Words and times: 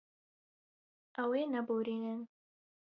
Ew 1.21 1.31
ê 1.39 1.41
neborînin. 1.51 2.21